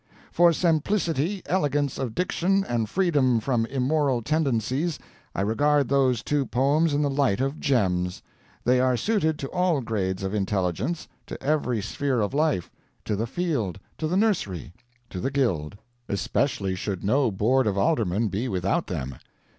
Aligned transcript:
'For 0.31 0.51
simplicity, 0.51 1.43
elegance 1.45 1.99
of 1.99 2.15
diction, 2.15 2.63
and 2.63 2.89
freedom 2.89 3.39
from 3.39 3.67
immoral 3.67 4.23
tendencies, 4.23 4.97
I 5.35 5.41
regard 5.41 5.89
those 5.89 6.23
two 6.23 6.47
poems 6.47 6.95
in 6.95 7.03
the 7.03 7.09
light 7.11 7.39
of 7.39 7.59
gems. 7.59 8.23
They 8.63 8.79
are 8.79 8.97
suited 8.97 9.37
to 9.37 9.47
all 9.51 9.79
grades 9.81 10.23
of 10.23 10.33
intelligence, 10.33 11.07
to 11.27 11.39
every 11.39 11.83
sphere 11.83 12.19
of 12.19 12.33
life 12.33 12.71
to 13.05 13.15
the 13.15 13.27
field, 13.27 13.79
to 13.99 14.07
the 14.07 14.17
nursery, 14.17 14.73
to 15.11 15.19
the 15.19 15.29
guild. 15.29 15.77
Especially 16.09 16.73
should 16.73 17.03
no 17.03 17.29
Board 17.29 17.67
of 17.67 17.77
Aldermen 17.77 18.27
be 18.29 18.47
without 18.47 18.87
them. 18.87 19.13